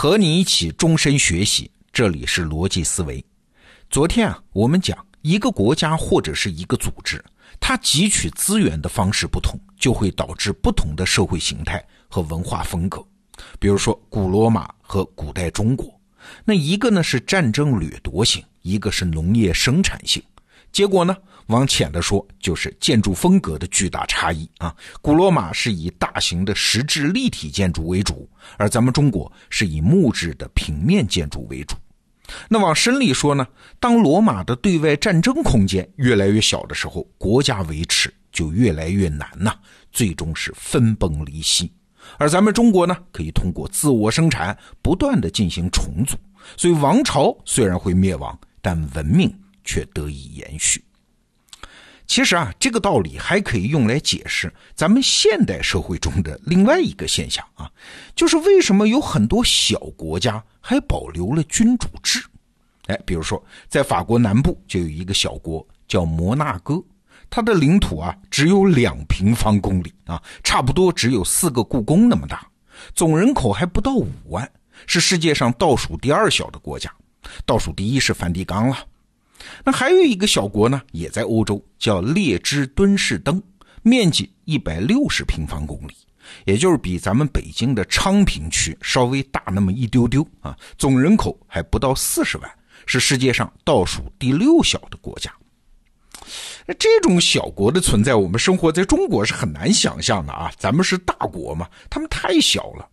[0.00, 3.24] 和你一起终身学习，这里是逻辑思维。
[3.90, 7.20] 昨天啊，我们讲一个国家或者是一个组织，
[7.58, 13.04] 它汲取资源的方式不同，就会导致不同的社会形态和文化风格。
[13.58, 16.00] 比如说古罗马和古代中国，
[16.44, 20.22] 那一个呢是战争掠夺型，一个是农业生产性。
[20.72, 21.16] 结果呢？
[21.46, 24.74] 往浅的说，就是建筑风格的巨大差异啊。
[25.00, 28.28] 古罗马是以大型的石质立体建筑为主，
[28.58, 31.74] 而咱们中国是以木质的平面建筑为主。
[32.50, 33.46] 那往深里说呢，
[33.80, 39.54] 当罗马的对外战争空间越来越小的时候，国家维持就越来越难呐，
[39.90, 41.72] 最终是分崩离析。
[42.18, 46.14] 而咱们中国呢，可以通过自我生产不断的进行重组，
[46.58, 49.34] 所以王朝虽然会灭亡，但文明
[49.68, 50.82] 却得以延续。
[52.06, 57.70] 其实啊，这个道理还可以用来解释咱们现代社会中的另外一个现象啊，
[58.16, 62.24] 就是为什么有很多小国家还保留了君主制？
[62.86, 66.82] 哎，比如说在法国南部就有一个小国叫摩纳哥，
[67.28, 72.48] 它的领土啊只有两平方公里啊，差不多只有四个故宫那么大，
[72.94, 74.50] 总人口还不到五万，
[74.86, 76.90] 是世界上倒数第二小的国家，
[77.44, 78.78] 倒数第一是梵蒂冈了。
[79.64, 83.42] 那还有一个小国呢，也在欧洲，叫列支敦士登，
[83.82, 85.94] 面积一百六十平方公里，
[86.44, 92.50] 也就是比咱们北京的昌平区稍微大那么一丢丢啊，总人口还不到四十万，
[92.86, 95.32] 是世界上倒数第六小的国家。
[96.66, 102.86] 那这种小国的存在，我们生活在中国是很难想象的啊，咱们是大国嘛，他们太小了。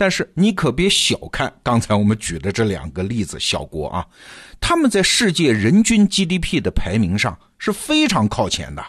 [0.00, 4.06] 但是你可别小看刚才我们举的这两个例子，小国啊，
[4.58, 8.82] 他们在世界人均 GDP 的排名上是非常靠前的。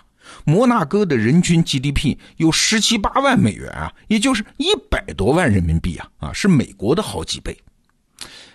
[0.46, 7.62] 摩纳哥的人均 GDP 有十七八万美元啊，也就是一百多万人民币啊，啊，是美国的好几倍。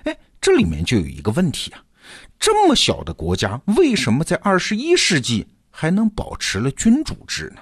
[0.04, 1.84] 哎，这里面就有一个问题啊，
[2.38, 7.60] 这么小的国家，为什么在二十一世纪还能保持了君主制呢？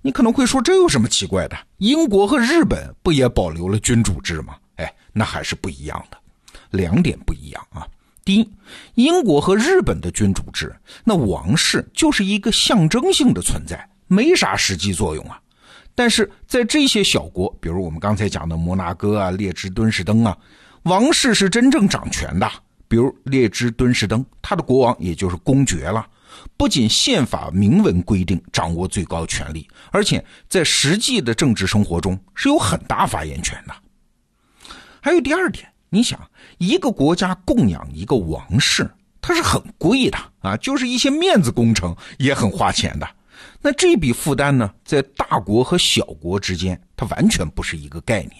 [0.00, 1.56] 你可能会说，这有什么奇怪的？
[1.78, 4.56] 英国和日本不也保留了君主制吗？
[4.76, 6.16] 哎，那还是不一样的，
[6.70, 7.86] 两点不一样啊。
[8.24, 8.50] 第一，
[8.94, 15.40] 英国和日本的君主制，那王室就是一个象征性的存在，没啥实际作用啊。
[15.94, 20.36] 但是在这些小国，比如我们刚才讲的摩纳哥啊、列支敦士登啊，
[20.84, 22.50] 王室是真正掌权的。
[22.88, 26.06] 比如列支敦士登，他的国王也就是公爵了。
[26.56, 33.74] 不仅宪法明文规定掌握最高权力，而且在实际的政治生活中是有很大发言权的。
[35.00, 36.20] 还有第二点，你想，
[36.58, 38.88] 一个国家供养一个王室，
[39.20, 43.08] 它是很贵的啊，就是一些面子工程也很花钱的。
[43.60, 48.34] 那这笔负担呢，在大国和小国之间，它完全不是一个概念。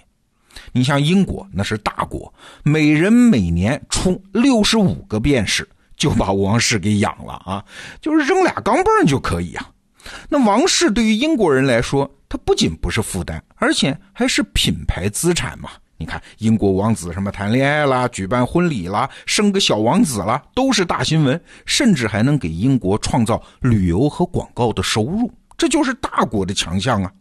[0.70, 2.32] 你像英国，那是大国，
[2.62, 5.68] 每人每年出六十五个便士。
[6.02, 7.64] 就把王室给养了啊，
[8.00, 9.70] 就是扔俩钢镚就可以啊。
[10.28, 15.70] 那王室对于英国人来说，它不仅不是负担，而且还是品牌资产嘛。
[15.96, 25.32] 你看，英国王子什么谈恋爱啦、举办婚礼啦、生个小王子啦，都是大新闻，甚至还能给英国创造旅游和广告的收入。
[25.56, 27.12] 这就是大国的强项啊。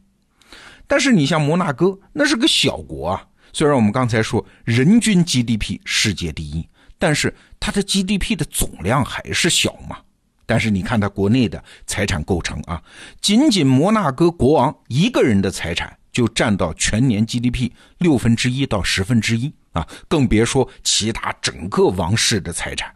[0.88, 3.24] 但是你像摩纳哥，那是个小国啊。
[3.54, 6.68] 虽然我们刚才说人均 GDP 世界第一。
[7.02, 9.98] 但是它的 GDP 的总量还是小嘛？
[10.46, 12.80] 但是你看它国内的财产构成啊，
[13.20, 22.94] 仅仅摩纳哥国王一个人的财产就占到全年 GDP 六分之一到十分之一啊，更别说其他整个王室的财产。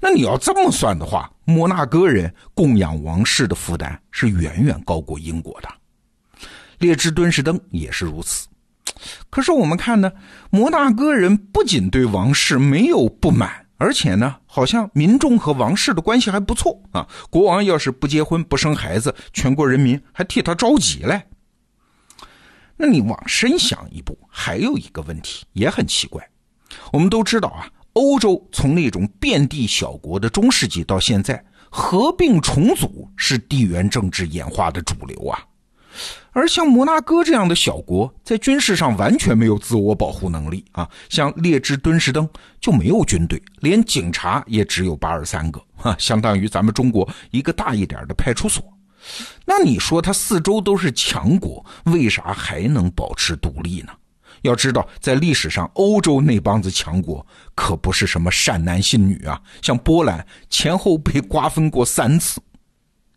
[0.00, 5.68] 那你要这么算的话，摩纳哥人供养王室的负担是远远高过英国的。
[6.78, 8.46] 列支敦士登也是如此。
[9.30, 10.12] 可是我们看呢，
[10.50, 17.06] 摩纳哥人不仅对王室没有不满，而且呢，好像民众和王室的关系还不错啊。
[17.30, 21.22] 国王要是不结婚不生孩子，全国人民还替他着急嘞。
[22.76, 26.26] 那你往深想一步，还有一个问题也很奇怪。
[26.92, 35.42] 我们都知道啊，欧洲从那种遍地小国的中世纪到现在，合并重组是地缘政治演化的主流啊。
[36.32, 40.88] 而像摩纳哥这样的小国，在军事上完全没有自我保护能力啊！
[41.08, 42.28] 像列支敦士登
[42.60, 48.62] 就没有军队，连警察也只有八十三个，哈，相当于咱们中国一个大一点的派出所。
[49.44, 53.92] 那你说它四周都是强国，为啥还能保持独立呢？
[54.42, 62.40] 要知道，在历史上，欧洲那帮子强国可不是什么善男信女啊，像波兰前后被瓜分过三次。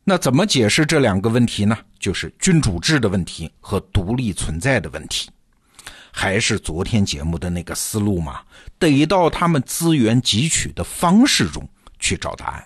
[0.10, 1.78] 那怎么解释这两个问题呢？
[2.00, 5.30] 就是君主制的问题和独立存在的问题。
[6.12, 8.42] 还是昨天节目的那个思路嘛，
[8.80, 11.64] 得到他们资源汲取的方式中
[12.00, 12.66] 去找答案。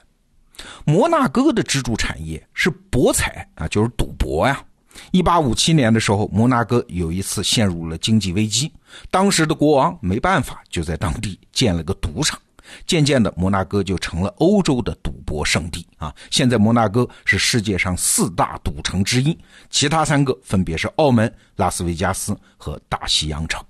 [0.86, 4.64] 摩纳哥的支柱产业是博彩啊，就是赌博呀。
[5.12, 8.72] 一八五七年的时候，摩纳哥有一次陷入了经济危机，
[9.12, 12.40] 当时的国王没办法，就在当地建了个赌场。
[12.86, 16.14] 渐渐的，摩纳哥就成了欧洲的赌博圣地啊！
[16.32, 19.38] 现在，摩纳哥是世界上四大赌城之一，
[19.70, 23.64] 其他三个分别是澳门、拉斯维加斯和大西洋城。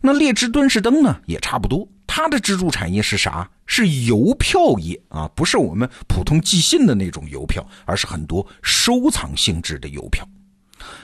[0.00, 1.86] 那列支敦士登呢，也差不多。
[2.06, 3.48] 它的支柱产业是啥？
[3.66, 10.26] 是邮票业啊，不是我们普通寄信的那种邮票，而是很多收藏性质的邮票。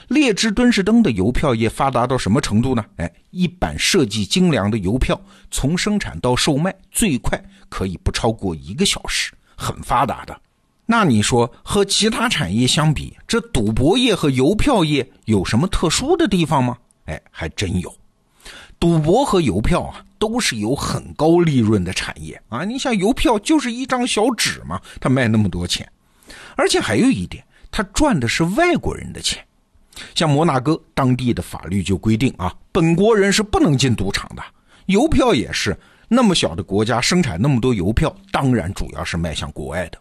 [0.07, 2.85] 列支敦士登的邮票业发达到什么程度呢？
[2.97, 5.19] 哎，一版设计精良的邮票，
[5.49, 10.39] 从生产到售卖，最快可以不超过一个小时，很发达的。
[10.85, 16.77] 那你说和其他产业相比，这赌博业和邮票业有什么特殊的地方吗？
[17.05, 17.91] 哎，还真有。
[18.79, 22.63] 赌博和邮票啊，都是有很高利润的产业啊。
[22.63, 25.89] 你想，邮票就是一张小纸嘛，它卖那么多钱，
[26.55, 29.44] 而且还有一点，它赚的是外国人的钱。
[30.13, 34.43] 像摩纳哥当地的法律就规定啊，本国人是不能进赌场的。
[34.87, 35.77] 邮票也是，
[36.07, 39.97] 那么小的国家生产那么多邮票，当然主要是卖向国外的。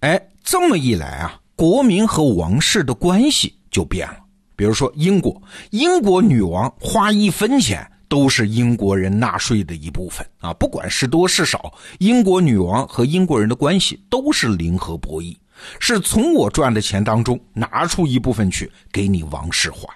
[0.00, 4.16] 哎，这么一来啊，国民和王室的关系就变了。
[4.56, 5.40] 比如说英国，
[5.70, 15.36] 英国女王花一分钱都是英国人纳税的一部分啊，不管是多是少，英国女王和英国人的关系都是零和博弈。
[15.78, 19.88] 是从我赚的钱当中拿出一部分去给你王室花，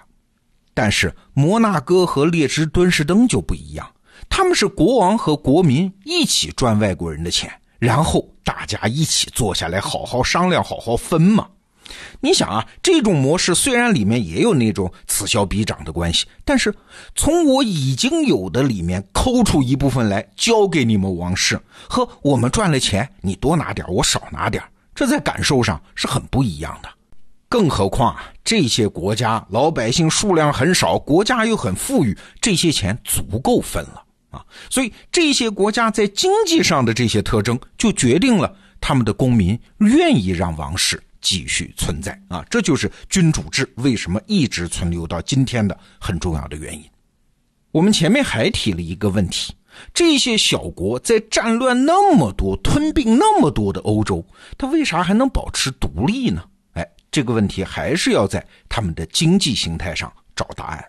[0.73, 3.89] 但是摩纳哥和列支敦士登就不一样，
[4.29, 11.47] 他们是国王和国民一起赚外国人的钱，然后大家一起坐下来好好商量，好好分嘛。
[12.21, 16.73] 你想啊，这种模式虽然里面也有那种此消彼长的关系，但是
[17.13, 24.63] 从我已经有的里面抠出一部分来交给你们王室，和我们赚了钱你多拿点，我少拿点。
[24.95, 26.89] 这在感受上是很不一样的，
[27.49, 34.45] 更何况啊，这些国家老百姓数量很少，国家又很富裕，这些钱足够分了啊。
[34.69, 42.45] 所以这些国家在经济上的这些特征，就决定了他们的公民愿意让王室继续存在啊。
[42.49, 46.83] 这就是君主制为什么一直存留到今天的很重要的原因。
[47.71, 49.55] 我们前面还提了一个问题。
[49.93, 54.25] 这些小国在战乱那么多、吞并那么多的欧洲，
[54.57, 56.43] 他为啥还能保持独立呢？
[56.73, 60.85] 哎，这个问题还是要在他们的经济形态上找答案。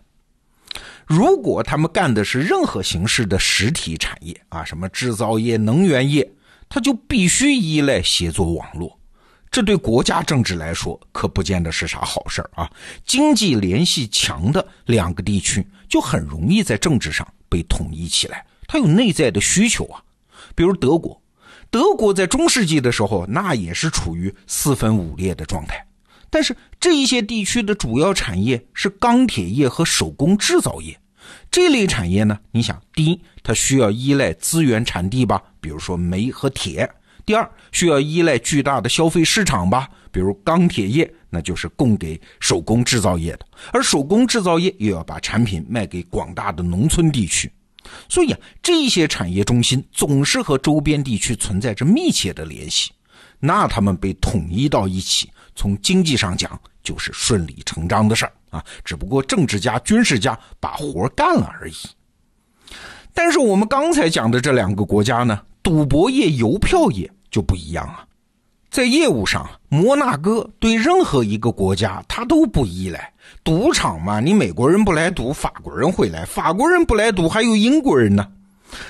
[1.06, 6.32] 如果他们干的是任何形式的实体产业啊，什么制造业、能源业，
[6.69, 8.98] 他就必须依赖协作网络。
[9.50, 12.69] 这对国家政治来说可不见得是啥好事啊。
[13.04, 18.44] 经济联系强的两个地区，就很容易在政治上被统一起来。
[18.66, 20.02] 它有内在的需求啊，
[20.55, 21.20] 比如德国，
[21.70, 25.84] 德国在中世纪的时候，那也是处于四分五裂的状态。
[26.31, 30.99] 但是这一些地区的主要产业是钢铁业和手工制造业，
[31.50, 36.84] 这类产业呢，你想，第一，它需要依赖资源产地吧，比如说煤和铁；
[37.25, 47.49] 第二，需要依赖巨大的消费市场吧，比如钢铁业，那就是供给手工制造业的，而手工制造业又要把产品卖给广大的农村地区。
[48.08, 52.92] 所以啊，这些产业中心总是和周边地区存在着密切的联系，
[53.40, 58.64] 那他们被统一到一起，从经济上讲就是顺理成章的事儿啊。
[58.84, 61.74] 只不过政治家、军事家把活干了而已。
[63.12, 68.06] 但是我们刚才讲的这两个国家呢，赌博业、邮票业就不一样啊。
[68.75, 73.14] 在业务上，摩纳哥对任何一个国家他都不依赖。
[73.45, 78.26] 赌场嘛，你美国人不来赌，法国人会来；法国人不来赌，还有英国人呢。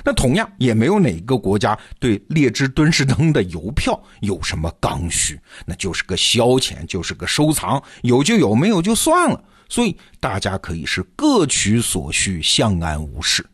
[0.03, 9.39] 那同样也没有哪个国家对列支敦士登的邮票有什么刚需，那就是个消遣，就是个收藏，有就有，没有就算了。
[9.69, 13.45] 所以大家可以是各取所需，相安无事。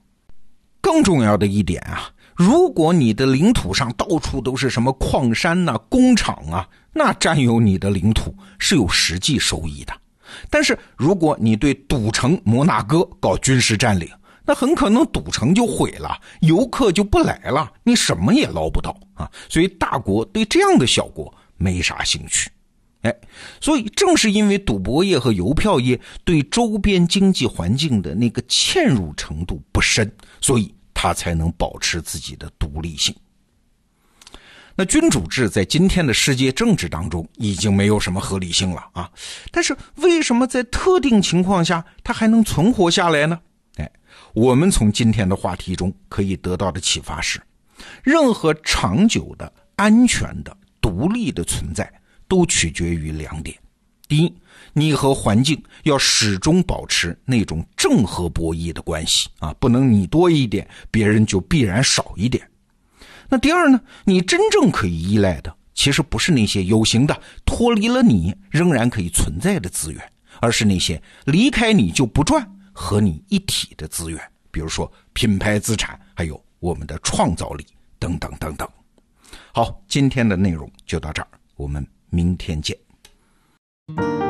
[0.80, 2.08] 更重要的一点啊。
[2.40, 9.92] 如果你的领土上到处都是什么矿山呐、工厂啊，那占有你的领土是有实际收益的。
[10.48, 14.08] 但是如果你对赌城摩纳哥搞军事占领，
[14.46, 19.30] 那很可能赌城就毁了，游客就不来了，你什么也捞不到啊。
[19.50, 22.50] 所以大国对这样的小国没啥兴趣。
[23.02, 23.14] 哎，
[23.60, 30.74] 所以正是因为赌博业和邮票业对周边经济环境的那个嵌入程度不深，所以。
[31.02, 33.16] 他才能保持自己的独立性。
[34.74, 39.10] 那君主制在今天的世界政治当中已经没有什么合理性了啊！
[39.50, 43.40] 但是为什么在特定情况下它还能存活下来呢？
[43.76, 43.90] 哎
[44.34, 47.40] 我们从今天的话题中可以得到的启发是：
[48.02, 51.90] 任何长久的、安全的、独立的存在，
[52.28, 53.56] 都取决于两点。
[54.10, 54.34] 第一，
[54.72, 62.50] 你和环境要始终保持那种正和博弈的关系啊，不能你多一点，别人就必然少一点。
[63.28, 77.64] 那第二呢，你真正可以依赖的，其实不是那些有形的、脱离了你仍然可以存在的资源，而是那些离开你就不转、和你一体的资源，比如说品牌资产，还有我们的创造力
[78.00, 78.68] 等等等等。
[79.52, 82.76] 好，今天的内容就到这儿，我们明天见。
[83.96, 84.29] Thank you.